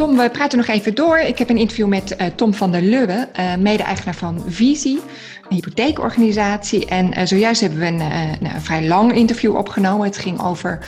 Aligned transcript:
Tom, 0.00 0.16
we 0.16 0.30
praten 0.30 0.58
nog 0.58 0.66
even 0.66 0.94
door. 0.94 1.18
Ik 1.18 1.38
heb 1.38 1.50
een 1.50 1.56
interview 1.56 1.86
met 1.86 2.14
uh, 2.18 2.26
Tom 2.26 2.54
van 2.54 2.72
der 2.72 2.82
Lubbe, 2.82 3.28
uh, 3.38 3.56
mede-eigenaar 3.56 4.14
van 4.14 4.42
Visie, 4.46 5.00
een 5.48 5.54
hypotheekorganisatie. 5.54 6.86
En 6.86 7.18
uh, 7.18 7.26
zojuist 7.26 7.60
hebben 7.60 7.78
we 7.78 7.86
een, 7.86 8.00
een, 8.00 8.60
vrij 8.60 8.86
lang 8.86 9.14
interview 9.14 9.56
opgenomen. 9.56 10.06
Het 10.06 10.18
ging 10.18 10.42
over 10.42 10.78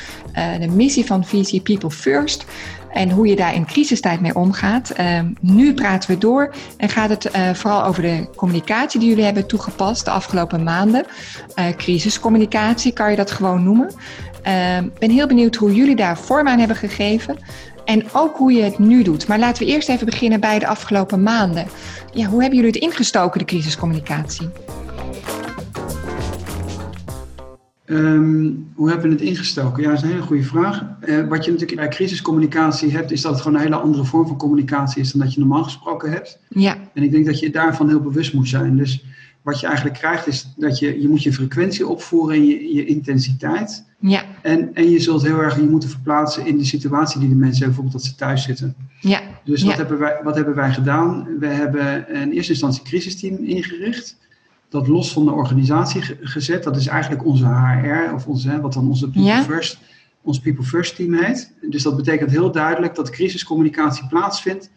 de 0.61 0.69
missie 0.69 1.05
van 1.05 1.25
Visie 1.25 1.61
People 1.61 1.91
First 1.91 2.45
en 2.93 3.11
hoe 3.11 3.27
je 3.27 3.37
daar 3.37 3.55
in 3.55 3.67
crisistijd 3.67 4.21
mee 4.21 4.35
omgaat. 4.35 4.93
nu 5.41 5.75
praten 5.75 6.11
we 6.11 6.19
door 6.19 6.55
en 6.77 6.89
gaat 6.89 7.11
het 7.11 7.31
vooral 7.53 7.85
over 7.85 8.03
de 8.03 8.29
communicatie 8.37 9.01
die 9.01 9.09
jullie 9.09 9.25
hebben 9.25 9.47
toegepast 9.47 10.05
de 10.05 10.11
afgelopen 10.11 10.63
maanden. 10.63 11.05
crisiscommunicatie 11.77 12.93
kan 12.93 13.11
je 13.11 13.17
dat 13.17 13.31
gewoon 13.31 13.63
noemen. 13.63 13.89
Ik 14.85 14.99
ben 14.99 15.11
heel 15.11 15.27
benieuwd 15.27 15.55
hoe 15.55 15.75
jullie 15.75 15.97
daar 15.97 16.19
vorm 16.19 16.49
aan 16.49 16.59
hebben 16.59 16.77
gegeven. 16.77 17.39
En 17.85 18.05
ook 18.13 18.37
hoe 18.37 18.53
je 18.53 18.63
het 18.63 18.79
nu 18.79 19.03
doet. 19.03 19.29
Maar 19.29 19.39
laten 19.39 19.67
we 19.67 19.73
eerst 19.73 19.89
even 19.89 20.07
beginnen 20.07 20.41
bij 20.41 20.59
de 20.59 20.67
afgelopen 20.67 21.23
maanden. 21.23 21.67
Ja, 22.13 22.27
hoe 22.27 22.41
hebben 22.41 22.59
jullie 22.59 22.75
het 22.75 22.83
ingestoken, 22.83 23.39
de 23.39 23.45
crisiscommunicatie? 23.45 24.49
Um, 27.87 28.71
hoe 28.75 28.89
hebben 28.89 29.09
we 29.09 29.15
het 29.15 29.25
ingestoken? 29.25 29.83
Ja, 29.83 29.89
dat 29.89 29.99
is 29.99 30.05
een 30.05 30.11
hele 30.11 30.23
goede 30.23 30.43
vraag. 30.43 30.85
Uh, 31.05 31.29
wat 31.29 31.45
je 31.45 31.51
natuurlijk 31.51 31.81
bij 31.81 31.89
crisiscommunicatie 31.89 32.91
hebt, 32.91 33.11
is 33.11 33.21
dat 33.21 33.33
het 33.33 33.41
gewoon 33.41 33.57
een 33.57 33.65
hele 33.65 33.77
andere 33.77 34.05
vorm 34.05 34.27
van 34.27 34.37
communicatie 34.37 35.03
is 35.03 35.13
dan 35.13 35.21
dat 35.21 35.35
je 35.35 35.41
normaal 35.41 35.65
gesproken 35.65 36.11
hebt. 36.11 36.39
Ja. 36.49 36.77
En 36.95 37.03
ik 37.03 37.11
denk 37.11 37.27
dat 37.27 37.39
je 37.39 37.51
daarvan 37.51 37.89
heel 37.89 38.01
bewust 38.01 38.33
moet 38.33 38.49
zijn. 38.49 38.77
Dus 38.77 39.05
wat 39.43 39.61
je 39.61 39.67
eigenlijk 39.67 39.99
krijgt 39.99 40.27
is 40.27 40.49
dat 40.57 40.79
je, 40.79 41.01
je 41.01 41.09
moet 41.09 41.23
je 41.23 41.33
frequentie 41.33 41.87
opvoeren 41.87 42.37
en 42.37 42.47
je, 42.47 42.75
je 42.75 42.85
intensiteit. 42.87 43.85
Ja. 43.99 44.25
En, 44.43 44.75
en 44.75 44.91
je 44.91 45.01
zult 45.01 45.23
heel 45.23 45.39
erg 45.39 45.57
je 45.57 45.63
moeten 45.63 45.89
verplaatsen 45.89 46.47
in 46.47 46.59
de 46.59 46.65
situatie 46.65 47.21
die 47.21 47.29
de 47.29 47.35
mensen 47.35 47.65
hebben, 47.65 47.83
bijvoorbeeld 47.83 48.03
dat 48.03 48.13
ze 48.13 48.15
thuis 48.15 48.43
zitten. 48.43 48.75
Ja. 49.01 49.21
Dus 49.45 49.63
wat, 49.63 49.77
hebben 49.77 49.99
wij, 49.99 50.21
wat 50.23 50.35
hebben 50.35 50.55
wij 50.55 50.73
gedaan? 50.73 51.39
We 51.39 51.47
hebben 51.47 52.09
in 52.09 52.31
eerste 52.31 52.53
instantie 52.53 52.81
een 52.81 52.87
crisisteam 52.87 53.37
ingericht. 53.37 54.17
Dat 54.69 54.89
los 54.89 55.13
van 55.13 55.25
de 55.25 55.33
organisatie 55.33 56.03
gezet. 56.21 56.63
Dat 56.63 56.77
is 56.77 56.87
eigenlijk 56.87 57.25
onze 57.25 57.47
HR, 57.47 58.15
of 58.15 58.27
onze, 58.27 58.61
wat 58.61 58.73
dan 58.73 58.89
onze 58.89 59.05
People 59.11 59.23
ja. 59.23 59.43
First, 59.43 59.79
ons 60.23 60.41
People 60.41 60.65
First 60.65 60.97
team 60.97 61.15
heet. 61.15 61.53
Dus 61.61 61.83
dat 61.83 61.97
betekent 61.97 62.31
heel 62.31 62.53
duidelijk 62.53 62.95
dat 62.95 63.11
crisiscommunicatie 63.11 64.07
plaatsvindt 64.07 64.71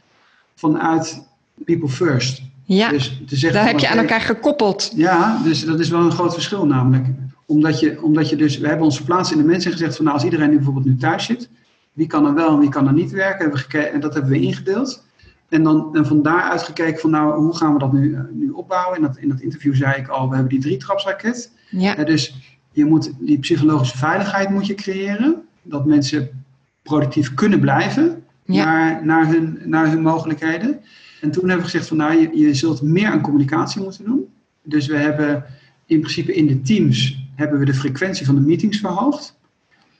vanuit 0.55 1.27
People 1.63 1.89
First. 1.89 2.41
Ja, 2.63 2.89
dus 2.89 3.41
daar 3.51 3.65
heb 3.65 3.79
je 3.79 3.89
aan 3.89 3.97
elkaar 3.97 4.21
gekoppeld. 4.21 4.91
Ja, 4.95 5.41
dus 5.43 5.65
dat 5.65 5.79
is 5.79 5.89
wel 5.89 5.99
een 5.99 6.11
groot 6.11 6.33
verschil 6.33 6.65
namelijk. 6.65 7.07
Omdat 7.45 7.79
je, 7.79 8.03
omdat 8.03 8.29
je 8.29 8.35
dus, 8.35 8.57
we 8.57 8.67
hebben 8.67 8.85
ons 8.85 8.95
verplaatst 8.95 9.31
in 9.31 9.37
de 9.37 9.43
mensen 9.43 9.71
en 9.71 9.77
gezegd 9.77 9.95
van 9.95 10.05
nou 10.05 10.17
als 10.17 10.25
iedereen 10.25 10.49
nu 10.49 10.55
bijvoorbeeld 10.55 10.85
nu 10.85 10.95
thuis 10.95 11.25
zit, 11.25 11.49
wie 11.93 12.07
kan 12.07 12.25
er 12.25 12.33
wel 12.33 12.49
en 12.49 12.59
wie 12.59 12.69
kan 12.69 12.87
er 12.87 12.93
niet 12.93 13.11
werken, 13.11 13.51
en 13.93 13.99
dat 13.99 14.13
hebben 14.13 14.31
we 14.31 14.39
ingedeeld. 14.39 15.03
En 15.49 15.63
dan 15.63 15.95
en 15.95 16.05
van 16.05 16.21
daaruit 16.21 16.63
gekeken 16.63 16.99
van 16.99 17.09
nou 17.09 17.41
hoe 17.41 17.55
gaan 17.55 17.73
we 17.73 17.79
dat 17.79 17.93
nu, 17.93 18.13
eh, 18.13 18.21
nu 18.31 18.49
opbouwen. 18.49 18.97
In 18.97 19.03
dat, 19.03 19.17
in 19.17 19.29
dat 19.29 19.39
interview 19.39 19.75
zei 19.75 19.95
ik 19.95 20.07
al, 20.07 20.29
we 20.29 20.35
hebben 20.35 20.53
die 20.53 20.61
drie 20.61 20.77
trapsraket. 20.77 21.51
Ja. 21.69 21.95
dus 21.95 22.35
je 22.71 22.85
moet 22.85 23.11
die 23.19 23.39
psychologische 23.39 23.97
veiligheid 23.97 24.49
moet 24.49 24.65
je 24.65 24.73
creëren. 24.73 25.43
Dat 25.61 25.85
mensen 25.85 26.45
productief 26.83 27.33
kunnen 27.33 27.59
blijven 27.59 28.23
naar, 28.45 29.05
naar, 29.05 29.27
hun, 29.27 29.59
naar 29.65 29.89
hun 29.89 30.01
mogelijkheden. 30.01 30.79
En 31.21 31.31
toen 31.31 31.49
hebben 31.49 31.65
we 31.65 31.71
gezegd 31.71 31.87
van 31.87 31.97
nou, 31.97 32.19
je, 32.19 32.37
je 32.37 32.53
zult 32.53 32.81
meer 32.81 33.07
aan 33.07 33.21
communicatie 33.21 33.81
moeten 33.81 34.05
doen. 34.05 34.25
Dus 34.63 34.87
we 34.87 34.97
hebben 34.97 35.45
in 35.85 35.99
principe 35.99 36.33
in 36.33 36.47
de 36.47 36.61
teams 36.61 37.23
hebben 37.35 37.59
we 37.59 37.65
de 37.65 37.73
frequentie 37.73 38.25
van 38.25 38.35
de 38.35 38.41
meetings 38.41 38.79
verhoogd. 38.79 39.37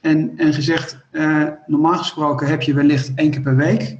En, 0.00 0.32
en 0.36 0.54
gezegd, 0.54 0.98
uh, 1.12 1.48
normaal 1.66 1.98
gesproken 1.98 2.46
heb 2.46 2.62
je 2.62 2.74
wellicht 2.74 3.12
één 3.14 3.30
keer 3.30 3.40
per 3.40 3.56
week 3.56 3.96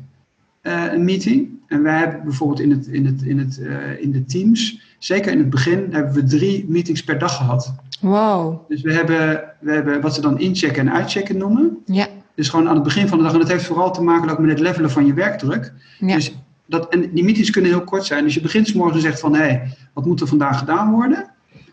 uh, 0.62 0.92
een 0.92 1.04
meeting. 1.04 1.48
En 1.66 1.82
wij 1.82 1.98
hebben 1.98 2.24
bijvoorbeeld 2.24 2.60
in, 2.60 2.70
het, 2.70 2.86
in, 2.86 3.06
het, 3.06 3.22
in, 3.22 3.38
het, 3.38 3.58
uh, 3.60 4.02
in 4.02 4.12
de 4.12 4.24
teams, 4.24 4.80
zeker 4.98 5.32
in 5.32 5.38
het 5.38 5.50
begin, 5.50 5.86
hebben 5.90 6.14
we 6.14 6.24
drie 6.24 6.64
meetings 6.68 7.04
per 7.04 7.18
dag 7.18 7.36
gehad. 7.36 7.74
Wow. 8.00 8.68
Dus 8.68 8.82
we 8.82 8.92
hebben, 8.92 9.44
we 9.60 9.72
hebben 9.72 10.00
wat 10.00 10.14
ze 10.14 10.20
dan 10.20 10.38
inchecken 10.38 10.86
en 10.86 10.92
uitchecken 10.92 11.36
noemen. 11.36 11.78
Ja. 11.84 12.06
Dus 12.36 12.48
gewoon 12.48 12.68
aan 12.68 12.74
het 12.74 12.84
begin 12.84 13.08
van 13.08 13.18
de 13.18 13.24
dag. 13.24 13.32
En 13.32 13.38
dat 13.38 13.48
heeft 13.48 13.64
vooral 13.64 13.92
te 13.92 14.02
maken 14.02 14.30
ook 14.30 14.38
met 14.38 14.50
het 14.50 14.60
levelen 14.60 14.90
van 14.90 15.06
je 15.06 15.14
werkdruk. 15.14 15.72
Ja. 15.98 16.14
Dus 16.14 16.36
dat, 16.66 16.88
en 16.88 17.10
die 17.12 17.24
meetings 17.24 17.50
kunnen 17.50 17.70
heel 17.70 17.84
kort 17.84 18.04
zijn. 18.04 18.24
Dus 18.24 18.34
je 18.34 18.40
begint 18.40 18.68
s 18.68 18.72
morgen 18.72 18.94
en 18.94 19.00
zegt 19.00 19.20
van, 19.20 19.34
hé, 19.34 19.42
hey, 19.42 19.76
wat 19.92 20.06
moet 20.06 20.20
er 20.20 20.26
vandaag 20.26 20.58
gedaan 20.58 20.90
worden? 20.90 21.30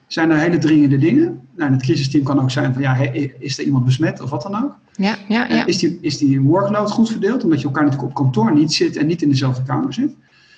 Zijn 0.07 0.31
er 0.31 0.37
hele 0.37 0.57
dringende 0.57 0.97
dingen? 0.97 1.41
Nou, 1.55 1.69
in 1.69 1.75
het 1.75 1.85
crisisteam 1.85 2.23
kan 2.23 2.41
ook 2.41 2.51
zijn 2.51 2.73
van, 2.73 2.81
ja, 2.81 2.95
is 3.39 3.57
er 3.57 3.65
iemand 3.65 3.85
besmet 3.85 4.21
of 4.21 4.29
wat 4.29 4.41
dan 4.41 4.63
ook? 4.63 4.75
Ja, 4.95 5.15
ja, 5.27 5.47
ja. 5.47 5.65
Is, 5.65 5.77
die, 5.77 5.97
is 6.01 6.17
die 6.17 6.41
workload 6.41 6.91
goed 6.91 7.09
verdeeld? 7.11 7.43
Omdat 7.43 7.59
je 7.59 7.65
elkaar 7.65 7.83
natuurlijk 7.83 8.09
op 8.09 8.15
kantoor 8.15 8.53
niet 8.53 8.73
zit 8.73 8.97
en 8.97 9.05
niet 9.05 9.21
in 9.21 9.29
dezelfde 9.29 9.63
kamer 9.63 9.93
zit. 9.93 10.15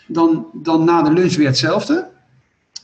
Dan, 0.08 0.46
dan 0.54 0.84
na 0.84 1.02
de 1.02 1.14
lunch 1.14 1.36
weer 1.36 1.48
hetzelfde. 1.48 2.08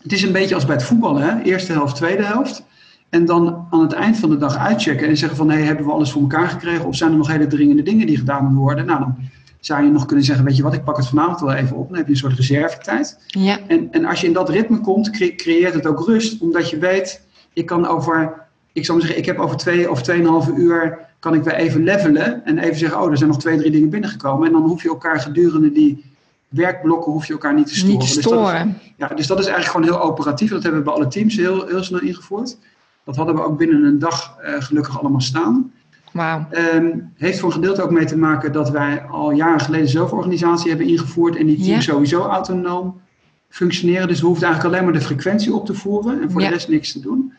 Het 0.02 0.12
is 0.12 0.22
een 0.22 0.32
beetje 0.32 0.56
als 0.56 0.66
bij 0.66 0.76
het 0.76 0.84
voetballen, 0.84 1.22
hè? 1.22 1.42
eerste 1.42 1.72
helft, 1.72 1.96
tweede 1.96 2.24
helft. 2.24 2.64
En 3.12 3.26
dan 3.26 3.68
aan 3.70 3.82
het 3.82 3.94
eind 3.94 4.18
van 4.18 4.30
de 4.30 4.38
dag 4.38 4.58
uitchecken 4.58 5.08
en 5.08 5.18
zeggen 5.18 5.38
van, 5.38 5.50
hé, 5.50 5.56
hey, 5.56 5.66
hebben 5.66 5.86
we 5.86 5.92
alles 5.92 6.12
voor 6.12 6.22
elkaar 6.22 6.48
gekregen? 6.48 6.86
Of 6.86 6.96
zijn 6.96 7.12
er 7.12 7.18
nog 7.18 7.28
hele 7.28 7.48
dringende 7.48 7.84
dingen 7.84 8.08
die 8.08 8.18
gedaan 8.18 8.44
moeten 8.44 8.62
worden? 8.62 8.86
Nou, 8.86 9.00
dan 9.00 9.16
zou 9.60 9.84
je 9.84 9.92
nog 9.92 10.06
kunnen 10.06 10.26
zeggen, 10.26 10.46
weet 10.46 10.56
je 10.58 10.64
wat, 10.64 10.74
ik 10.74 10.84
pak 10.84 10.98
het 10.98 11.08
vanavond 11.08 11.40
wel 11.40 11.54
even 11.54 11.78
op. 11.78 11.88
Dan 11.88 11.98
heb 11.98 12.06
je 12.06 12.12
een 12.12 12.18
soort 12.18 12.36
reservetijd. 12.36 13.18
Ja. 13.28 13.60
En, 13.68 13.88
en 13.92 14.06
als 14.06 14.22
je 14.22 14.28
in 14.28 14.34
dat 14.34 14.50
ritme 14.50 14.80
komt, 14.80 15.10
creëert 15.36 15.74
het 15.74 15.88
ook 15.88 16.06
rust. 16.06 16.42
Omdat 16.42 16.70
je 16.70 16.78
weet, 16.78 17.22
ik 17.54 17.66
kan 17.66 17.88
over, 17.88 18.34
ik 18.72 18.86
zou 18.86 18.98
maar 18.98 19.08
zeggen, 19.08 19.24
ik 19.24 19.30
heb 19.30 19.40
over 19.40 19.58
twee 19.58 19.92
of 19.92 20.02
tweeënhalve 20.02 20.54
uur, 20.54 21.00
kan 21.20 21.34
ik 21.34 21.44
weer 21.44 21.54
even 21.54 21.84
levelen. 21.84 22.46
En 22.46 22.58
even 22.58 22.78
zeggen, 22.78 23.02
oh, 23.02 23.12
er 23.12 23.18
zijn 23.18 23.30
nog 23.30 23.40
twee, 23.40 23.58
drie 23.58 23.72
dingen 23.72 23.90
binnengekomen. 23.90 24.48
En 24.48 24.54
dan 24.54 24.62
hoef 24.62 24.84
je 24.84 24.90
elkaar 24.90 25.20
gedurende 25.20 25.72
die 25.72 26.06
werkblokken, 26.48 27.12
hoef 27.12 27.26
je 27.26 27.34
elkaar 27.34 27.54
niet 27.54 27.68
te 27.68 27.76
storen. 27.76 27.98
Niet 27.98 28.14
te 28.14 28.22
storen. 28.22 28.66
Dus 28.66 28.74
dat 28.74 28.82
is, 28.82 28.94
ja, 28.98 29.16
dus 29.16 29.28
dat 29.28 29.40
is 29.40 29.46
eigenlijk 29.46 29.76
gewoon 29.76 30.00
heel 30.00 30.10
operatief. 30.10 30.50
Dat 30.50 30.64
hebben 30.64 30.82
we 30.82 30.86
bij 30.86 30.96
alle 30.96 31.08
teams 31.08 31.36
heel, 31.36 31.68
heel 31.68 31.84
snel 31.84 32.02
ingevoerd. 32.02 32.58
Dat 33.06 33.16
hadden 33.16 33.36
we 33.36 33.44
ook 33.44 33.58
binnen 33.58 33.84
een 33.84 34.00
dag 34.00 34.38
uh, 34.42 34.62
gelukkig 34.62 35.00
allemaal 35.00 35.22
staan. 35.22 35.72
Wow. 36.12 36.42
Um, 36.74 37.14
heeft 37.18 37.40
voor 37.40 37.50
een 37.50 37.56
gedeelte 37.56 37.82
ook 37.82 37.92
mee 37.92 38.06
te 38.06 38.18
maken 38.18 38.52
dat 38.52 38.70
wij 38.70 39.02
al 39.02 39.32
jaren 39.32 39.60
geleden 39.60 39.90
zelforganisatie 39.90 40.70
hebben 40.70 40.88
ingevoerd 40.88 41.36
en 41.36 41.46
die 41.46 41.64
teams 41.64 41.86
sowieso 41.86 42.22
autonoom 42.22 43.02
functioneren. 43.50 44.08
Dus 44.08 44.20
we 44.20 44.26
hoeven 44.26 44.46
eigenlijk 44.46 44.76
alleen 44.76 44.90
maar 44.90 45.00
de 45.00 45.06
frequentie 45.06 45.54
op 45.54 45.66
te 45.66 45.74
voeren 45.74 46.22
en 46.22 46.32
voor 46.32 46.42
de 46.42 46.48
rest 46.48 46.68
niks 46.68 46.92
te 46.92 47.00
doen. 47.00 47.34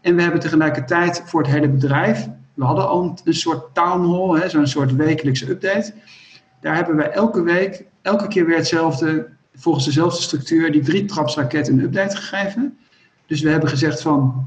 En 0.00 0.16
we 0.16 0.22
hebben 0.22 0.40
tegelijkertijd 0.40 1.22
voor 1.26 1.42
het 1.42 1.50
hele 1.50 1.68
bedrijf, 1.68 2.28
we 2.54 2.64
hadden 2.64 2.88
al 2.88 3.02
een, 3.02 3.18
een 3.24 3.34
soort 3.34 3.74
town 3.74 4.10
hall, 4.10 4.48
zo'n 4.48 4.66
soort 4.66 4.96
wekelijkse 4.96 5.50
update. 5.50 5.94
Daar 6.60 6.74
hebben 6.74 6.96
wij 6.96 7.10
elke 7.10 7.42
week, 7.42 7.84
elke 8.02 8.28
keer 8.28 8.46
weer 8.46 8.56
hetzelfde, 8.56 9.28
volgens 9.54 9.84
dezelfde 9.84 10.22
structuur, 10.22 10.72
die 10.72 10.82
drie 10.82 11.04
trapsraket 11.04 11.68
een 11.68 11.80
update 11.80 12.16
gegeven. 12.16 12.78
Dus 13.26 13.40
we 13.40 13.50
hebben 13.50 13.68
gezegd 13.68 14.02
van 14.02 14.46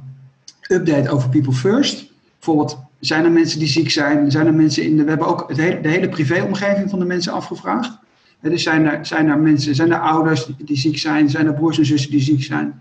update 0.72 1.10
over 1.10 1.30
people 1.30 1.54
first. 1.54 2.12
Bijvoorbeeld, 2.36 2.80
zijn 3.00 3.26
er 3.26 3.32
mensen 3.32 3.60
die 3.60 3.68
ziek 3.68 3.90
zijn? 3.90 4.32
Zijn 4.32 4.48
er 4.48 4.54
mensen 4.54 4.84
in 4.84 4.98
de, 4.98 5.04
we 5.04 5.10
hebben 5.10 5.28
ook 5.28 5.50
het 5.50 5.58
hele, 5.58 5.82
de 5.82 5.90
hele 5.90 6.10
privéomgeving 6.10 6.90
van 6.90 7.00
de 7.00 7.06
mensen 7.06 7.34
afgevraagd. 7.34 7.98
Dus 8.42 8.64
zijn 8.64 8.86
er, 8.86 9.06
zijn 9.06 9.28
er 9.28 9.40
mensen, 9.40 9.76
zijn 9.76 9.92
er 9.92 10.00
ouders 10.00 10.50
die, 10.58 10.78
ziek 10.78 10.98
zijn? 10.98 11.30
Zijn 11.30 11.48
er 11.48 11.54
broers 11.54 11.78
en 11.78 11.86
zussen 11.86 12.12
die 12.12 12.22
ziek 12.22 12.44
zijn? 12.44 12.74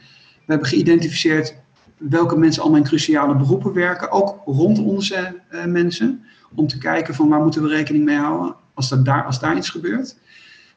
We 0.44 0.54
hebben 0.54 0.69
geïdentificeerd 0.69 1.54
welke 1.97 2.37
mensen 2.37 2.62
allemaal 2.62 2.81
in 2.81 2.87
cruciale 2.87 3.37
beroepen 3.37 3.72
werken, 3.72 4.10
ook 4.10 4.43
rond 4.44 4.78
onze 4.78 5.41
eh, 5.48 5.65
mensen, 5.65 6.25
om 6.54 6.66
te 6.66 6.78
kijken 6.78 7.15
van 7.15 7.28
waar 7.28 7.43
moeten 7.43 7.62
we 7.62 7.69
rekening 7.69 8.04
mee 8.04 8.16
houden 8.16 8.54
als, 8.75 8.91
er 8.91 9.04
daar, 9.04 9.25
als 9.25 9.41
daar 9.41 9.56
iets 9.56 9.71
gebeurt. 9.71 10.16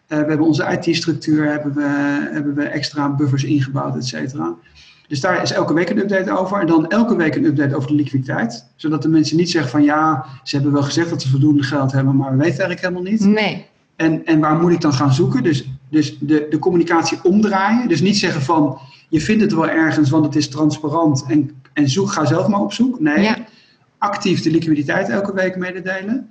Eh, 0.08 0.20
we 0.20 0.26
hebben 0.26 0.48
onze 0.48 0.80
IT-structuur, 0.82 1.46
hebben 1.46 1.74
we, 1.74 1.84
hebben 2.32 2.56
we 2.56 2.64
extra 2.64 3.10
buffers 3.10 3.44
ingebouwd, 3.44 3.96
et 3.96 4.06
cetera. 4.06 4.56
Dus 5.12 5.20
daar 5.20 5.42
is 5.42 5.52
elke 5.52 5.74
week 5.74 5.90
een 5.90 5.98
update 5.98 6.38
over. 6.38 6.60
En 6.60 6.68
dan 6.68 6.88
elke 6.88 7.16
week 7.16 7.36
een 7.36 7.46
update 7.46 7.76
over 7.76 7.88
de 7.88 7.96
liquiditeit. 7.96 8.66
Zodat 8.76 9.02
de 9.02 9.10
mensen 9.10 9.38
niet 9.38 9.50
zeggen 9.50 9.72
van 9.72 9.84
ja, 9.84 10.26
ze 10.44 10.56
hebben 10.56 10.74
wel 10.74 10.84
gezegd 10.84 11.10
dat 11.10 11.22
ze 11.22 11.30
voldoende 11.30 11.64
geld 11.64 11.92
hebben, 11.92 12.16
maar 12.16 12.32
we 12.32 12.38
weten 12.38 12.60
eigenlijk 12.60 12.82
helemaal 12.82 13.12
niet. 13.12 13.26
Nee. 13.26 13.66
En, 13.96 14.26
en 14.26 14.40
waar 14.40 14.56
moet 14.56 14.72
ik 14.72 14.82
dan 14.82 14.94
gaan 14.94 15.14
zoeken? 15.14 15.44
Dus, 15.44 15.70
dus 15.90 16.18
de, 16.20 16.48
de 16.50 16.60
communicatie 16.60 17.20
omdraaien. 17.24 17.88
Dus 17.88 18.02
niet 18.02 18.18
zeggen 18.18 18.42
van 18.42 18.78
je 19.10 19.22
vindt 19.22 19.42
het 19.42 19.54
wel 19.54 19.70
ergens, 19.70 20.10
want 20.10 20.26
het 20.26 20.36
is 20.36 20.50
transparant 20.50 21.26
en, 21.28 21.52
en 21.74 21.90
zoek, 21.90 22.12
ga 22.12 22.26
zelf 22.26 22.48
maar 22.48 22.60
op 22.62 22.74
zoek. 22.74 23.00
Nee, 23.00 23.22
Ja. 23.22 23.38
actief 23.98 24.42
de 24.42 24.52
liquiditeit 24.52 25.10
elke 25.10 25.34
week 25.34 25.56
mededelen. 25.56 26.30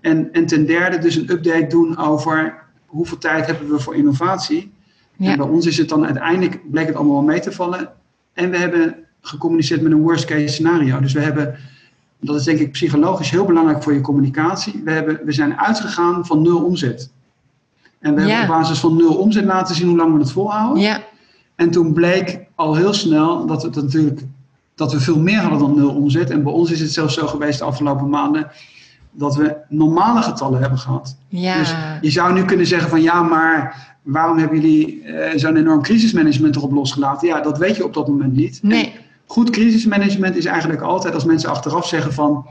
En, 0.00 0.32
en 0.32 0.46
ten 0.46 0.66
derde 0.66 0.98
dus 0.98 1.16
een 1.16 1.30
update 1.30 1.66
doen 1.66 1.98
over 1.98 2.62
hoeveel 2.86 3.18
tijd 3.18 3.46
hebben 3.46 3.70
we 3.70 3.80
voor 3.80 3.94
innovatie. 3.94 4.72
Ja. 5.16 5.30
En 5.30 5.36
bij 5.36 5.46
ons 5.46 5.66
is 5.66 5.78
het 5.78 5.88
dan 5.88 6.04
uiteindelijk, 6.04 6.70
bleek 6.70 6.86
het 6.86 6.96
allemaal 6.96 7.14
wel 7.14 7.24
mee 7.24 7.40
te 7.40 7.52
vallen. 7.52 7.98
En 8.32 8.50
we 8.50 8.56
hebben 8.56 8.94
gecommuniceerd 9.20 9.80
met 9.82 9.92
een 9.92 10.02
worst 10.02 10.24
case 10.24 10.48
scenario. 10.48 11.00
Dus 11.00 11.12
we 11.12 11.20
hebben, 11.20 11.56
dat 12.20 12.36
is 12.36 12.44
denk 12.44 12.58
ik 12.58 12.72
psychologisch 12.72 13.30
heel 13.30 13.44
belangrijk 13.44 13.82
voor 13.82 13.92
je 13.94 14.00
communicatie. 14.00 14.80
We, 14.84 14.90
hebben, 14.90 15.20
we 15.24 15.32
zijn 15.32 15.58
uitgegaan 15.58 16.26
van 16.26 16.42
nul 16.42 16.64
omzet. 16.64 17.10
En 17.98 18.14
we 18.14 18.20
Ja. 18.20 18.26
hebben 18.28 18.56
op 18.56 18.60
basis 18.62 18.78
van 18.78 18.96
nul 18.96 19.14
omzet 19.16 19.44
laten 19.44 19.74
zien 19.74 19.88
hoe 19.88 19.96
lang 19.96 20.12
we 20.12 20.18
het 20.18 20.32
volhouden. 20.32 20.82
Ja. 20.82 21.02
En 21.54 21.70
toen 21.70 21.92
bleek 21.92 22.38
al 22.54 22.74
heel 22.74 22.92
snel 22.92 23.46
dat 23.46 23.62
het 23.62 23.74
natuurlijk 23.74 24.20
dat 24.74 24.92
we 24.92 25.00
veel 25.00 25.18
meer 25.18 25.38
hadden 25.40 25.58
dan 25.58 25.74
nul 25.74 25.94
omzet. 25.94 26.30
En 26.30 26.42
bij 26.42 26.52
ons 26.52 26.70
is 26.70 26.80
het 26.80 26.92
zelfs 26.92 27.14
zo 27.14 27.26
geweest 27.26 27.58
de 27.58 27.64
afgelopen 27.64 28.08
maanden 28.08 28.50
dat 29.12 29.36
we 29.36 29.56
normale 29.68 30.22
getallen 30.22 30.60
hebben 30.60 30.78
gehad. 30.78 31.16
Ja. 31.28 31.58
Dus 31.58 31.74
je 32.00 32.10
zou 32.10 32.32
nu 32.32 32.44
kunnen 32.44 32.66
zeggen 32.66 32.88
van 32.90 33.02
ja, 33.02 33.22
maar 33.22 33.88
waarom 34.02 34.38
hebben 34.38 34.60
jullie 34.60 35.04
uh, 35.04 35.24
zo'n 35.34 35.56
enorm 35.56 35.82
crisismanagement 35.82 36.56
erop 36.56 36.72
losgelaten? 36.72 37.28
Ja, 37.28 37.40
dat 37.40 37.58
weet 37.58 37.76
je 37.76 37.84
op 37.84 37.94
dat 37.94 38.08
moment 38.08 38.36
niet. 38.36 38.58
Nee. 38.62 38.84
En 38.84 38.90
goed 39.26 39.50
crisismanagement 39.50 40.36
is 40.36 40.44
eigenlijk 40.44 40.80
altijd 40.82 41.14
als 41.14 41.24
mensen 41.24 41.50
achteraf 41.50 41.86
zeggen 41.86 42.12
van, 42.12 42.46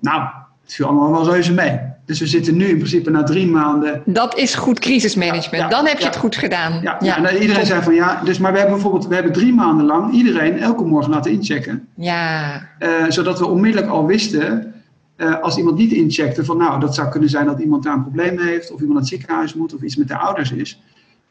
nou, 0.00 0.22
het 0.62 0.74
viel 0.74 0.86
allemaal 0.86 1.10
wel 1.10 1.30
reuze 1.30 1.52
mee. 1.52 1.80
Dus 2.04 2.20
we 2.20 2.26
zitten 2.26 2.56
nu 2.56 2.66
in 2.66 2.76
principe 2.76 3.10
na 3.10 3.22
drie 3.22 3.46
maanden. 3.46 4.02
Dat 4.04 4.36
is 4.36 4.54
goed 4.54 4.78
crisismanagement. 4.78 5.50
Ja, 5.50 5.58
ja, 5.58 5.68
Dan 5.68 5.86
heb 5.86 5.96
je 5.96 6.02
ja. 6.02 6.08
het 6.08 6.18
goed 6.18 6.36
gedaan. 6.36 6.80
Ja, 6.82 6.96
ja. 7.00 7.24
en 7.24 7.42
iedereen 7.42 7.66
zei 7.66 7.82
van 7.82 7.94
ja, 7.94 8.20
dus 8.24 8.38
maar 8.38 8.52
we 8.52 8.58
hebben 8.58 8.74
bijvoorbeeld, 8.76 9.06
we 9.06 9.14
hebben 9.14 9.32
drie 9.32 9.54
maanden 9.54 9.86
lang 9.86 10.12
iedereen 10.12 10.58
elke 10.58 10.84
morgen 10.84 11.10
laten 11.10 11.30
inchecken. 11.30 11.88
Ja, 11.94 12.60
Eh, 12.78 12.88
zodat 13.08 13.38
we 13.38 13.46
onmiddellijk 13.46 13.92
al 13.92 14.06
wisten, 14.06 14.74
eh, 15.18 15.40
als 15.40 15.56
iemand 15.56 15.76
niet 15.76 15.92
incheckte, 15.92 16.44
van 16.44 16.56
nou, 16.56 16.80
dat 16.80 16.94
zou 16.94 17.08
kunnen 17.08 17.28
zijn 17.28 17.46
dat 17.46 17.60
iemand 17.60 17.82
daar 17.82 17.94
een 17.94 18.02
probleem 18.02 18.38
heeft, 18.38 18.64
of 18.72 18.80
iemand 18.80 18.88
naar 18.88 18.98
het 19.00 19.08
ziekenhuis 19.08 19.54
moet, 19.54 19.74
of 19.74 19.82
iets 19.82 19.96
met 19.96 20.08
de 20.08 20.16
ouders 20.18 20.52
is. 20.52 20.82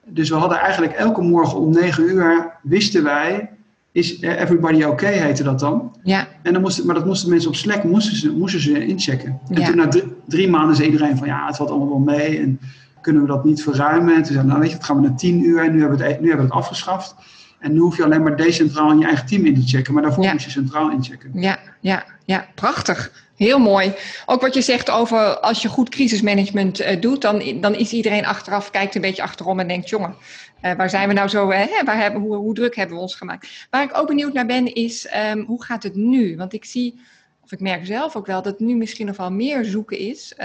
Dus 0.06 0.30
we 0.30 0.36
hadden 0.36 0.57
eigenlijk 0.57 0.94
elke 0.94 1.22
morgen 1.22 1.60
om 1.60 1.72
negen 1.72 2.04
uur, 2.04 2.51
wisten 2.62 3.04
wij, 3.04 3.50
is 3.92 4.22
everybody 4.22 4.84
okay, 4.84 5.13
heette 5.13 5.44
dat 5.44 5.60
dan. 5.60 5.92
ja, 6.04 6.28
En 6.42 6.54
dan 6.54 6.62
moesten, 6.62 6.86
maar 6.86 6.95
dat 6.95 7.06
moesten 7.06 7.30
mensen 7.30 7.50
op 7.50 7.56
Slack, 7.56 7.84
moesten 7.84 8.18
ze, 8.18 8.31
moesten 8.31 8.62
ze 8.62 8.86
inchecken. 8.86 9.39
En 9.50 9.60
Ja. 9.62 9.68
toen 9.68 9.75
na 9.75 9.88
drie, 9.88 10.04
drie 10.28 10.50
maanden 10.50 10.75
zei 10.75 10.89
iedereen 10.89 11.18
van 11.18 11.28
ja, 11.28 11.45
het 11.48 11.56
valt 11.56 11.69
allemaal 11.69 11.89
wel 11.89 12.16
mee 12.16 12.39
en 12.39 12.60
kunnen 13.01 13.22
we 13.22 13.28
dat 13.28 13.45
niet 13.45 13.63
verruimen. 13.63 14.16
En 14.16 14.24
toen 14.24 14.34
zeiden 14.34 14.42
we, 14.45 14.48
nou 14.50 14.60
weet 14.60 14.69
je, 14.72 14.78
dat 14.78 14.86
gaan 14.86 15.01
we 15.01 15.07
naar 15.07 15.18
tien 15.18 15.44
uur 15.45 15.63
en 15.63 15.72
nu 15.74 15.80
hebben 15.80 15.98
we 15.98 16.04
het, 16.06 16.19
nu 16.22 16.28
hebben 16.28 16.45
we 16.48 16.54
het 16.54 16.62
afgeschaft. 16.63 17.16
En 17.59 17.74
nu 17.74 17.80
hoef 17.80 17.98
je 17.98 18.04
alleen 18.04 18.24
maar 18.24 18.38
decentraal 18.38 18.92
in 18.92 19.00
je 19.00 19.06
eigen 19.06 19.25
team 19.25 19.45
in 19.45 19.56
te 19.56 19.68
checken, 19.68 19.94
maar 19.94 20.04
daarvoor 20.04 20.24
Ja. 20.24 20.31
moest 20.31 20.45
je 20.45 20.51
centraal 20.51 20.92
inchecken. 20.92 21.31
ja, 21.33 21.59
ja, 21.80 22.06
ja, 22.25 22.48
prachtig. 22.56 23.25
Heel 23.36 23.59
mooi. 23.59 23.94
Ook 24.25 24.42
wat 24.42 24.54
je 24.54 24.62
zegt 24.62 24.89
over 24.89 25.39
als 25.39 25.62
je 25.62 25.68
goed 25.68 25.89
crisismanagement 25.89 26.80
eh, 26.80 27.01
doet, 27.01 27.21
dan, 27.21 27.44
dan 27.62 27.75
is 27.75 27.92
iedereen 27.92 28.25
achteraf, 28.25 28.71
kijkt 28.71 28.95
een 28.95 29.01
beetje 29.01 29.21
achterom 29.21 29.59
en 29.59 29.68
denkt, 29.68 29.89
jongen, 29.89 30.15
eh, 30.62 30.75
waar 30.75 30.89
zijn 30.89 31.07
we 31.07 31.13
nou 31.13 31.27
zo, 31.27 31.50
eh, 31.50 31.59
hè, 31.59 31.83
waar 31.86 32.01
hebben, 32.01 32.21
hoe, 32.21 32.36
hoe 32.36 32.54
druk 32.54 32.75
hebben 32.75 32.95
we 32.95 33.01
ons 33.01 33.15
gemaakt? 33.15 33.68
Waar 33.69 33.83
ik 33.83 33.98
ook 33.98 34.07
benieuwd 34.07 34.33
naar 34.33 34.45
ben, 34.45 34.74
is 34.74 35.07
ehm, 35.07 35.39
hoe 35.39 35.63
gaat 35.63 35.83
het 35.83 35.95
nu? 35.95 36.38
Want 36.38 36.53
ik 36.53 36.65
zie, 36.65 37.00
of 37.44 37.51
ik 37.51 37.60
merk 37.60 37.86
zelf 37.86 38.15
ook 38.15 38.25
wel, 38.25 38.42
dat 38.42 38.60
nu 38.60 38.75
misschien 38.75 39.06
nog 39.06 39.18
wel 39.18 39.31
meer 39.31 39.65
zoeken 39.65 39.98
is. 39.98 40.36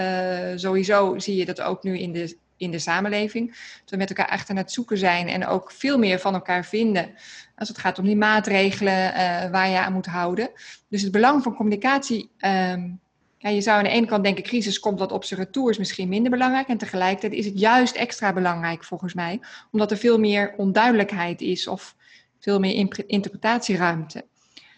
Sowieso 0.55 1.19
zie 1.19 1.35
je 1.35 1.45
dat 1.45 1.61
ook 1.61 1.83
nu 1.83 1.99
in 1.99 2.11
de, 2.11 2.37
in 2.57 2.71
de 2.71 2.79
samenleving. 2.79 3.47
Dat 3.81 3.89
we 3.89 3.97
met 3.97 4.09
elkaar 4.09 4.29
echt 4.29 4.49
aan 4.49 4.55
het 4.55 4.71
zoeken 4.71 4.97
zijn 4.97 5.27
en 5.27 5.47
ook 5.47 5.71
veel 5.71 5.97
meer 5.97 6.19
van 6.19 6.33
elkaar 6.33 6.65
vinden. 6.65 7.13
Als 7.55 7.67
het 7.67 7.77
gaat 7.77 7.99
om 7.99 8.05
die 8.05 8.15
maatregelen 8.15 9.13
eh, 9.13 9.49
waar 9.49 9.69
je 9.69 9.79
aan 9.79 9.93
moet 9.93 10.05
houden. 10.05 10.49
Dus 10.89 11.01
het 11.01 11.11
belang 11.11 11.43
van 11.43 11.55
communicatie. 11.55 12.29
ehm, 12.37 12.89
ja, 13.37 13.49
je 13.49 13.61
zou 13.61 13.77
aan 13.77 13.83
de 13.83 13.89
ene 13.89 14.05
kant 14.05 14.23
denken, 14.23 14.43
crisis 14.43 14.79
komt 14.79 14.99
wat 14.99 15.11
op 15.11 15.23
zijn 15.23 15.39
retour, 15.39 15.69
is 15.69 15.77
misschien 15.77 16.09
minder 16.09 16.31
belangrijk. 16.31 16.67
En 16.67 16.77
tegelijkertijd 16.77 17.33
is 17.33 17.45
het 17.45 17.59
juist 17.59 17.95
extra 17.95 18.33
belangrijk 18.33 18.83
volgens 18.83 19.13
mij, 19.13 19.39
omdat 19.71 19.91
er 19.91 19.97
veel 19.97 20.19
meer 20.19 20.53
onduidelijkheid 20.57 21.41
is 21.41 21.67
of 21.67 21.95
veel 22.39 22.59
meer 22.59 22.89
interpretatieruimte. 23.07 24.25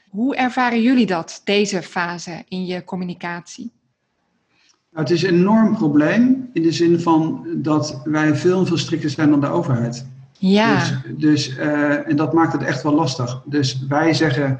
Hoe 0.09 0.35
ervaren 0.35 0.81
jullie 0.81 1.05
dat, 1.05 1.41
deze 1.43 1.81
fase 1.81 2.43
in 2.47 2.65
je 2.65 2.83
communicatie? 2.83 3.71
Nou, 4.95 5.07
het 5.07 5.15
is 5.15 5.23
een 5.23 5.33
enorm 5.33 5.75
probleem 5.75 6.49
in 6.53 6.61
de 6.61 6.71
zin 6.71 6.99
van 6.99 7.45
dat 7.55 8.01
wij 8.03 8.35
veel 8.35 8.65
veel 8.65 8.77
strikter 8.77 9.09
zijn 9.09 9.29
dan 9.29 9.41
de 9.41 9.47
overheid. 9.47 10.05
Ja, 10.37 10.79
Dus, 10.79 10.93
dus, 11.17 11.57
eh, 11.57 12.09
en 12.09 12.15
dat 12.15 12.33
maakt 12.33 12.53
het 12.53 12.63
echt 12.63 12.83
wel 12.83 12.93
lastig. 12.93 13.41
Dus 13.45 13.85
wij 13.87 14.13
zeggen 14.13 14.59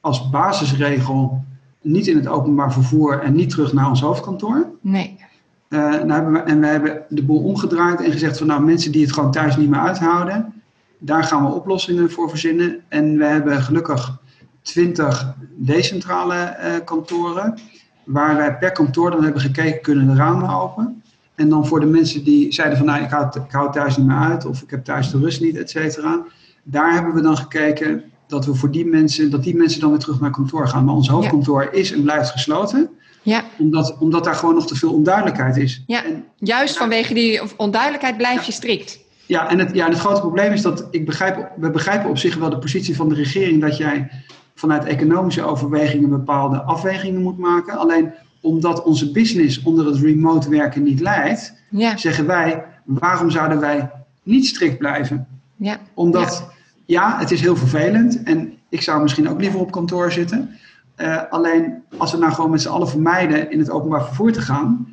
als 0.00 0.30
basisregel 0.30 1.44
niet 1.82 2.06
in 2.06 2.16
het 2.16 2.28
openbaar 2.28 2.72
vervoer 2.72 3.22
en 3.22 3.34
niet 3.34 3.50
terug 3.50 3.72
naar 3.72 3.88
ons 3.88 4.00
hoofdkantoor. 4.00 4.66
nee. 4.80 5.24
Eh, 5.68 5.78
nou 5.80 6.12
hebben 6.12 6.32
we, 6.32 6.38
en 6.38 6.60
we 6.60 6.66
hebben 6.66 7.02
de 7.08 7.22
boel 7.22 7.42
omgedraaid 7.42 8.02
en 8.02 8.12
gezegd 8.12 8.38
van 8.38 8.46
nou 8.46 8.62
mensen 8.62 8.92
die 8.92 9.02
het 9.02 9.12
gewoon 9.12 9.30
thuis 9.30 9.56
niet 9.56 9.68
meer 9.68 9.80
uithouden, 9.80 10.52
daar 10.98 11.24
gaan 11.24 11.44
we 11.44 11.52
oplossingen 11.52 12.10
voor 12.10 12.28
verzinnen. 12.28 12.80
En 12.88 13.18
we 13.18 13.24
hebben 13.24 13.62
gelukkig 13.62 14.18
20 14.62 15.34
decentrale 15.56 16.34
eh, 16.34 16.72
kantoren, 16.84 17.58
waar 18.06 18.36
wij 18.36 18.56
per 18.56 18.72
kantoor 18.72 19.10
dan 19.10 19.22
hebben 19.22 19.40
gekeken, 19.40 19.80
kunnen 19.80 20.06
de 20.06 20.14
ramen 20.14 20.48
open. 20.48 21.02
En 21.34 21.48
dan 21.48 21.66
voor 21.66 21.80
de 21.80 21.86
mensen 21.86 22.24
die 22.24 22.52
zeiden 22.52 22.78
van 22.78 22.86
nou 22.86 23.02
ik 23.02 23.10
hou, 23.10 23.26
ik 23.26 23.52
hou 23.52 23.72
thuis 23.72 23.96
niet 23.96 24.06
meer 24.06 24.16
uit 24.16 24.46
of 24.46 24.62
ik 24.62 24.70
heb 24.70 24.84
thuis 24.84 25.10
de 25.10 25.18
rust 25.18 25.40
niet, 25.40 25.56
et 25.56 25.70
cetera. 25.70 26.24
Daar 26.62 26.92
hebben 26.92 27.14
we 27.14 27.20
dan 27.20 27.36
gekeken 27.36 28.04
dat 28.26 28.46
we 28.46 28.54
voor 28.54 28.70
die 28.70 28.86
mensen, 28.86 29.30
dat 29.30 29.42
die 29.42 29.56
mensen 29.56 29.80
dan 29.80 29.90
weer 29.90 29.98
terug 29.98 30.20
naar 30.20 30.30
kantoor 30.30 30.68
gaan. 30.68 30.84
Maar 30.84 30.94
ons 30.94 31.08
hoofdkantoor 31.08 31.68
is 31.72 31.92
en 31.92 32.02
blijft 32.02 32.30
gesloten 32.30 32.90
Ja, 33.22 33.44
omdat, 33.58 33.96
omdat 33.98 34.24
daar 34.24 34.34
gewoon 34.34 34.54
nog 34.54 34.66
te 34.66 34.76
veel 34.76 34.92
onduidelijkheid 34.92 35.56
is. 35.56 35.82
Ja. 35.86 36.04
En, 36.04 36.24
juist 36.38 36.76
vanwege 36.76 37.14
die 37.14 37.40
onduidelijkheid 37.56 38.16
blijf 38.16 38.42
je 38.44 38.52
strikt. 38.52 38.98
Ja, 39.26 39.50
en 39.50 39.58
het, 39.58 39.74
ja, 39.74 39.84
en 39.84 39.90
het 39.90 40.00
grote 40.00 40.20
probleem 40.20 40.52
is 40.52 40.62
dat 40.62 40.88
ik 40.90 41.06
begrijp, 41.06 41.50
we 41.56 41.70
begrijpen 41.70 42.10
op 42.10 42.18
zich 42.18 42.36
wel 42.36 42.50
de 42.50 42.58
positie 42.58 42.96
van 42.96 43.08
de 43.08 43.14
regering 43.14 43.60
dat 43.60 43.76
jij 43.76 44.10
vanuit 44.54 44.84
economische 44.84 45.42
overwegingen 45.42 46.10
bepaalde 46.10 46.62
afwegingen 46.62 47.22
moet 47.22 47.38
maken. 47.38 47.78
Alleen 47.78 48.12
omdat 48.40 48.82
onze 48.82 49.12
business 49.12 49.62
onder 49.62 49.86
het 49.86 49.96
remote 49.96 50.50
werken 50.50 50.82
niet 50.82 51.00
leidt, 51.00 51.54
Ja, 51.70 51.96
zeggen 51.96 52.26
wij, 52.26 52.64
waarom 52.84 53.30
zouden 53.30 53.60
wij 53.60 53.90
niet 54.22 54.46
strikt 54.46 54.78
blijven? 54.78 55.26
ja, 55.56 55.78
Omdat, 55.94 56.48
ja, 56.84 57.18
het 57.18 57.30
is 57.30 57.40
heel 57.40 57.56
vervelend 57.56 58.22
en 58.22 58.52
ik 58.68 58.82
zou 58.82 59.02
misschien 59.02 59.28
ook 59.28 59.40
liever 59.40 59.60
op 59.60 59.70
kantoor 59.70 60.12
zitten. 60.12 60.50
Eh, 60.94 61.22
alleen 61.30 61.74
als 61.96 62.12
we 62.12 62.18
nou 62.18 62.32
gewoon 62.32 62.50
met 62.50 62.62
z'n 62.62 62.68
allen 62.68 62.88
vermijden 62.88 63.50
in 63.50 63.58
het 63.58 63.70
openbaar 63.70 64.04
vervoer 64.04 64.32
te 64.32 64.40
gaan 64.40 64.88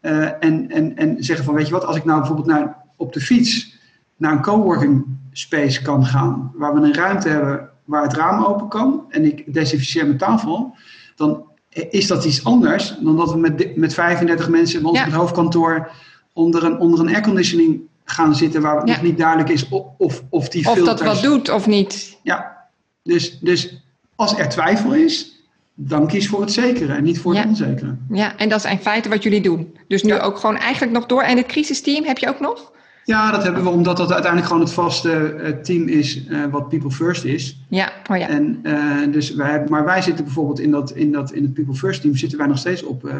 eh, 0.00 0.22
en, 0.24 0.70
en, 0.70 0.96
en 0.96 1.16
zeggen 1.24 1.44
van 1.44 1.54
weet 1.54 1.66
je 1.66 1.72
wat, 1.72 1.84
als 1.84 1.96
ik 1.96 2.04
nou 2.04 2.18
bijvoorbeeld 2.18 2.48
naar, 2.48 2.76
op 2.96 3.12
de 3.12 3.20
fiets 3.20 3.75
naar 4.16 4.32
een 4.32 4.42
coworking 4.42 5.04
space 5.32 5.82
kan 5.82 6.06
gaan, 6.06 6.52
waar 6.54 6.74
we 6.74 6.80
een 6.80 6.94
ruimte 6.94 7.28
hebben 7.28 7.68
waar 7.84 8.02
het 8.02 8.12
raam 8.14 8.44
open 8.44 8.68
kan 8.68 9.04
en 9.08 9.24
ik 9.24 9.54
desinficeer 9.54 10.06
mijn 10.06 10.18
tafel, 10.18 10.74
dan 11.16 11.44
is 11.90 12.06
dat 12.06 12.24
iets 12.24 12.44
anders 12.44 12.96
dan 13.00 13.16
dat 13.16 13.32
we 13.32 13.38
met, 13.38 13.76
met 13.76 13.94
35 13.94 14.48
mensen 14.48 14.80
bij 14.80 14.90
ons 14.90 14.98
Ja. 14.98 15.04
op 15.04 15.10
het 15.10 15.20
hoofdkantoor 15.20 15.90
onder 16.32 16.64
een, 16.64 16.78
onder 16.78 17.00
een 17.00 17.08
airconditioning 17.14 17.80
gaan 18.04 18.34
zitten 18.34 18.62
waar 18.62 18.76
het 18.76 18.88
Ja. 18.88 18.94
nog 18.94 19.02
niet 19.02 19.18
duidelijk 19.18 19.48
is 19.48 19.68
of, 19.68 19.84
of, 19.98 20.22
of 20.28 20.48
die 20.48 20.66
of 20.68 20.74
filters... 20.74 20.98
dat 21.00 21.08
wat 21.14 21.22
doet 21.22 21.50
of 21.50 21.66
niet. 21.66 22.18
Ja, 22.22 22.56
dus, 23.02 23.38
dus 23.38 23.82
als 24.14 24.38
er 24.38 24.48
twijfel 24.48 24.94
is, 24.94 25.42
dan 25.74 26.06
kies 26.06 26.28
voor 26.28 26.40
het 26.40 26.52
zekere 26.52 26.92
en 26.92 27.04
niet 27.04 27.20
voor 27.20 27.34
Ja. 27.34 27.40
het 27.40 27.48
onzekere. 27.48 27.96
Ja, 28.10 28.36
en 28.36 28.48
dat 28.48 28.64
is 28.64 28.70
in 28.70 28.78
feite 28.78 29.08
wat 29.08 29.22
jullie 29.22 29.40
doen. 29.40 29.76
Dus 29.88 30.02
nu 30.02 30.20
ook 30.20 30.38
gewoon 30.38 30.56
eigenlijk 30.56 30.92
nog 30.92 31.06
door. 31.06 31.22
En 31.22 31.36
het 31.36 31.46
crisisteam 31.46 32.04
heb 32.04 32.18
je 32.18 32.28
ook 32.28 32.40
nog? 32.40 32.72
Ja, 33.06 33.30
dat 33.30 33.42
hebben 33.42 33.62
we 33.62 33.68
omdat 33.68 33.96
dat 33.96 34.12
uiteindelijk 34.12 34.52
gewoon 34.52 34.62
het 34.64 34.72
vaste 34.72 35.12
eh, 35.12 35.52
team 35.52 35.88
is 35.88 36.26
eh, 36.26 36.44
wat 36.50 36.68
People 36.68 36.90
First 36.90 37.24
is. 37.24 37.60
Ja, 37.68 37.92
oh 38.10 38.16
ja. 38.16 38.28
En, 38.28 38.58
eh, 38.62 39.12
dus 39.12 39.34
wij, 39.34 39.64
maar 39.68 39.84
wij 39.84 40.02
zitten 40.02 40.24
bijvoorbeeld 40.24 40.60
in, 40.60 40.70
dat, 40.70 40.90
in, 40.90 41.12
dat, 41.12 41.32
in 41.32 41.42
het 41.42 41.54
People 41.54 41.74
First 41.74 42.00
team 42.00 42.16
zitten 42.16 42.38
wij 42.38 42.46
nog 42.46 42.58
steeds 42.58 42.82
op, 42.82 43.10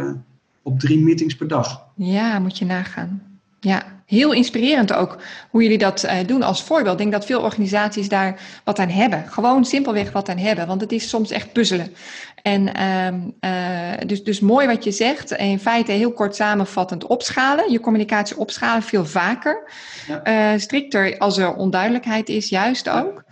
op 0.63 0.81
drie 0.81 0.99
meetings 0.99 1.37
per 1.37 1.49
dag. 1.49 1.85
Ja, 1.95 2.39
moet 2.39 2.59
je 2.59 2.65
nagaan. 2.65 3.23
Ja, 3.61 3.83
heel 4.07 4.33
inspirerend 4.33 4.93
ook 4.93 5.19
hoe 5.51 5.63
jullie 5.63 5.79
dat 5.79 6.05
eh, 6.05 6.27
doen 6.27 6.43
als 6.43 6.63
voorbeeld. 6.63 6.93
Ik 6.93 6.99
denk 6.99 7.13
dat 7.13 7.27
veel 7.27 7.41
organisaties 7.41 8.09
daar 8.09 8.41
wat 8.65 8.79
aan 8.79 8.89
hebben. 8.89 9.25
Gewoon 9.29 9.65
simpelweg 9.65 10.13
wat 10.13 10.29
aan 10.29 10.39
hebben, 10.39 10.67
want 10.67 10.81
het 10.81 10.93
is 10.93 11.09
soms 11.09 11.31
echt 11.31 11.53
puzzelen. 11.53 11.95
En 12.43 12.75
ehm, 12.75 13.21
eh, 13.41 14.07
dus, 14.07 14.25
dus 14.25 14.41
mooi 14.41 14.67
wat 14.67 14.85
je 14.85 14.91
zegt. 14.91 15.31
In 15.31 15.59
feite 15.59 15.93
heel 15.93 16.13
kort 16.13 16.37
samenvattend 16.37 17.07
opschalen. 17.07 17.71
Je 17.71 17.81
communicatie 17.81 18.39
opschalen 18.39 18.83
veel 18.83 19.07
vaker. 19.07 19.71
Ja. 20.07 20.23
Eh, 20.23 20.61
strikter 20.61 21.19
als 21.19 21.39
er 21.39 21.55
onduidelijkheid 21.55 22.29
is, 22.29 22.49
juist 22.49 22.89
ook. 22.89 23.25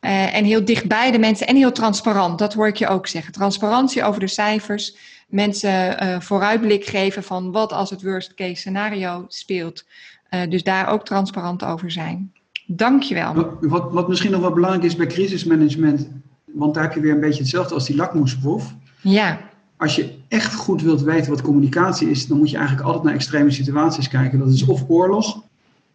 En 0.00 0.44
heel 0.44 0.64
dicht 0.64 0.86
bij 0.86 1.10
de 1.10 1.18
mensen 1.18 1.46
en 1.46 1.56
heel 1.56 1.72
transparant. 1.72 2.38
Dat 2.38 2.54
hoor 2.54 2.66
ik 2.66 2.76
je 2.76 2.88
ook 2.88 3.06
zeggen. 3.06 3.32
Transparantie 3.32 4.04
over 4.04 4.20
de 4.20 4.28
cijfers. 4.28 4.96
Mensen 5.34 5.98
eh, 5.98 6.20
vooruitblik 6.20 6.84
geven 6.84 7.22
van 7.22 7.52
wat 7.52 7.72
als 7.72 7.90
het 7.90 8.02
worst 8.02 8.34
case 8.34 8.54
scenario 8.54 9.24
speelt. 9.28 9.84
Eh, 10.28 10.50
dus 10.50 10.62
daar 10.62 10.88
ook 10.88 11.04
transparant 11.04 11.64
over 11.64 11.90
zijn. 11.90 12.32
Dankjewel. 12.66 13.34
Wat, 13.34 13.56
wat, 13.60 13.92
wat 13.92 14.08
misschien 14.08 14.30
nog 14.30 14.40
wel 14.40 14.52
belangrijk 14.52 14.84
is 14.84 14.96
bij 14.96 15.06
crisismanagement, 15.06 16.08
want 16.44 16.74
daar 16.74 16.82
heb 16.82 16.94
je 16.94 17.00
weer 17.00 17.12
een 17.12 17.20
beetje 17.20 17.40
hetzelfde 17.40 17.74
als 17.74 17.86
die 17.86 17.96
lakmoesproef. 17.96 18.74
Ja, 19.00 19.40
Als 19.76 19.96
je 19.96 20.14
echt 20.28 20.54
goed 20.54 20.82
wilt 20.82 21.02
weten 21.02 21.30
wat 21.30 21.42
communicatie 21.42 22.10
is, 22.10 22.26
dan 22.26 22.38
moet 22.38 22.50
je 22.50 22.56
eigenlijk 22.56 22.86
altijd 22.86 23.04
naar 23.04 23.14
extreme 23.14 23.50
situaties 23.50 24.08
kijken. 24.08 24.38
Dat 24.38 24.52
is 24.52 24.66
of 24.66 24.84
oorlog, 24.88 25.42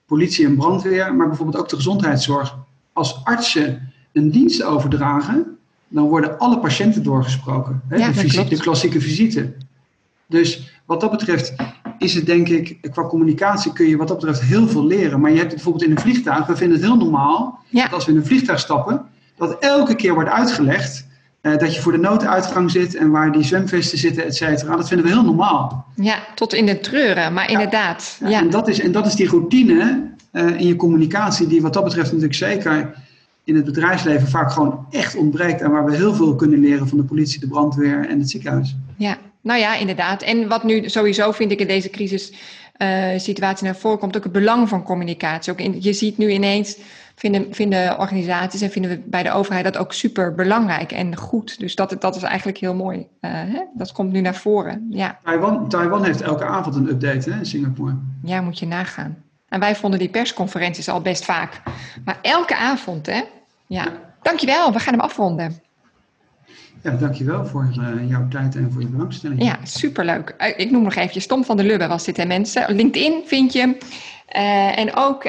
politie 0.05 0.45
en 0.45 0.55
brandweer, 0.55 1.15
maar 1.15 1.27
bijvoorbeeld 1.27 1.57
ook 1.57 1.69
de 1.69 1.75
gezondheidszorg. 1.75 2.57
Als 2.93 3.21
artsen 3.23 3.91
een 4.13 4.31
dienst 4.31 4.63
overdragen, 4.63 5.58
dan 5.89 6.07
worden 6.07 6.37
alle 6.37 6.59
patiënten 6.59 7.03
doorgesproken. 7.03 7.81
Hè? 7.87 7.95
Ja, 7.95 8.07
de, 8.07 8.13
dat 8.13 8.21
visi- 8.21 8.35
klopt. 8.35 8.49
de 8.49 8.57
klassieke 8.57 9.01
visite. 9.01 9.53
Dus 10.25 10.81
wat 10.85 11.01
dat 11.01 11.11
betreft 11.11 11.53
is 11.97 12.13
het 12.13 12.25
denk 12.25 12.47
ik, 12.47 12.77
qua 12.91 13.03
communicatie 13.03 13.73
kun 13.73 13.87
je 13.87 13.97
wat 13.97 14.07
dat 14.07 14.17
betreft 14.17 14.41
heel 14.41 14.67
veel 14.67 14.85
leren. 14.85 15.19
Maar 15.19 15.31
je 15.31 15.37
hebt 15.37 15.51
het 15.51 15.61
bijvoorbeeld 15.63 15.89
in 15.89 15.97
een 15.97 16.01
vliegtuig, 16.01 16.45
we 16.45 16.55
vinden 16.55 16.77
het 16.77 16.85
heel 16.85 16.97
normaal 16.97 17.59
ja, 17.69 17.83
dat 17.83 17.93
als 17.93 18.05
we 18.05 18.11
in 18.11 18.17
een 18.17 18.25
vliegtuig 18.25 18.59
stappen, 18.59 19.05
dat 19.37 19.57
elke 19.59 19.95
keer 19.95 20.13
wordt 20.13 20.29
uitgelegd 20.29 21.07
Uh, 21.41 21.57
dat 21.57 21.75
je 21.75 21.81
voor 21.81 21.91
de 21.91 21.97
nooduitgang 21.97 22.71
zit 22.71 22.95
en 22.95 23.09
waar 23.09 23.31
die 23.31 23.43
zwemvesten 23.43 23.97
zitten, 23.97 24.25
et 24.25 24.35
cetera. 24.35 24.75
Dat 24.75 24.87
vinden 24.87 25.05
we 25.05 25.11
heel 25.11 25.23
normaal. 25.23 25.85
Ja, 25.95 26.19
tot 26.35 26.53
in 26.53 26.65
de 26.65 26.79
treuren, 26.79 27.33
maar 27.33 27.51
inderdaad. 27.51 28.17
Ja, 28.19 28.29
ja. 28.29 28.39
En, 28.39 28.49
dat 28.49 28.67
is, 28.67 28.79
en 28.79 28.91
dat 28.91 29.05
is 29.05 29.15
die 29.15 29.29
routine 29.29 30.09
uh, 30.33 30.59
in 30.59 30.67
je 30.67 30.75
communicatie, 30.75 31.47
die 31.47 31.61
wat 31.61 31.73
dat 31.73 31.83
betreft 31.83 32.07
natuurlijk 32.07 32.37
zeker 32.37 32.93
in 33.49 33.55
het 33.55 33.65
bedrijfsleven 33.65 34.27
vaak 34.27 34.51
gewoon 34.51 34.85
echt 34.89 35.15
ontbreekt. 35.15 35.61
En 35.61 35.71
waar 35.71 35.85
we 35.85 35.95
heel 35.95 36.13
veel 36.13 36.35
kunnen 36.35 36.59
leren 36.59 36.87
van 36.87 36.97
de 36.97 37.03
politie, 37.03 37.39
de 37.39 37.47
brandweer 37.47 38.09
en 38.09 38.19
het 38.19 38.29
ziekenhuis. 38.29 38.75
Ja, 38.97 39.17
nou 39.41 39.59
ja, 39.59 39.75
inderdaad. 39.75 40.21
En 40.21 40.47
wat 40.47 40.63
nu 40.63 40.89
sowieso 40.89 41.31
vind 41.31 41.51
ik 41.51 41.59
in 41.59 41.67
deze 41.67 41.89
crisissituatie 41.89 43.65
uh, 43.65 43.71
naar 43.71 43.81
voren 43.81 43.99
komt, 43.99 44.17
ook 44.17 44.23
het 44.23 44.31
belang 44.31 44.69
van 44.69 44.83
communicatie. 44.83 45.51
Ook 45.51 45.59
in, 45.59 45.75
je 45.79 45.93
ziet 45.93 46.17
nu 46.17 46.31
ineens, 46.31 46.77
vinden, 47.15 47.47
vinden 47.51 47.99
organisaties 47.99 48.61
en 48.61 48.69
vinden 48.69 48.91
we 48.91 49.01
bij 49.05 49.23
de 49.23 49.31
overheid 49.31 49.63
dat 49.63 49.77
ook 49.77 49.93
super 49.93 50.35
belangrijk 50.35 50.91
en 50.91 51.15
goed. 51.15 51.59
Dus 51.59 51.75
dat, 51.75 51.95
dat 51.99 52.15
is 52.15 52.23
eigenlijk 52.23 52.57
heel 52.57 52.75
mooi. 52.75 52.97
Uh, 52.97 53.31
hè? 53.31 53.61
Dat 53.73 53.91
komt 53.91 54.11
nu 54.11 54.21
naar 54.21 54.35
voren. 54.35 54.87
Ja. 54.89 55.19
Taiwan, 55.23 55.69
Taiwan 55.69 56.03
heeft 56.03 56.21
elke 56.21 56.45
avond 56.45 56.75
een 56.75 56.89
update 56.89 57.31
hè, 57.31 57.37
in 57.37 57.45
Singapore. 57.45 57.95
Ja, 58.23 58.41
moet 58.41 58.59
je 58.59 58.65
nagaan. 58.65 59.17
En 59.47 59.59
wij 59.59 59.75
vonden 59.75 59.99
die 59.99 60.09
persconferenties 60.09 60.89
al 60.89 61.01
best 61.01 61.25
vaak. 61.25 61.61
Maar 62.05 62.19
elke 62.21 62.57
avond, 62.57 63.05
hè? 63.05 63.21
Ja. 63.69 63.87
Dankjewel, 64.21 64.73
we 64.73 64.79
gaan 64.79 64.93
hem 64.93 65.01
afronden. 65.01 65.61
Ja, 66.83 66.91
dankjewel 66.91 67.45
voor 67.45 67.69
uh, 67.79 68.09
jouw 68.09 68.27
tijd 68.27 68.55
en 68.55 68.71
voor 68.71 68.81
je 68.81 68.87
belangstelling. 68.87 69.43
Ja, 69.43 69.59
superleuk. 69.63 70.35
Uh, 70.37 70.59
ik 70.59 70.71
noem 70.71 70.83
nog 70.83 70.95
eventjes 70.95 71.27
Tom 71.27 71.43
van 71.43 71.57
der 71.57 71.65
Lubbe 71.65 71.87
was 71.87 72.05
dit, 72.05 72.17
hè 72.17 72.25
mensen. 72.25 72.75
LinkedIn 72.75 73.21
vind 73.25 73.53
je. 73.53 73.77
Uh, 74.35 74.79
en 74.79 74.95
ook 74.95 75.23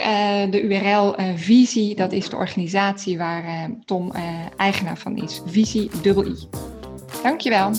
de 0.50 0.62
URL 0.62 1.14
Visie, 1.36 1.94
dat 1.94 2.12
is 2.12 2.28
de 2.28 2.36
organisatie 2.36 3.18
waar 3.18 3.70
Tom 3.84 4.12
eigenaar 4.56 4.98
van 4.98 5.16
is. 5.16 5.42
Visie, 5.46 5.90
dubbel 6.02 6.26
I. 6.26 6.48
Dankjewel. 7.22 7.70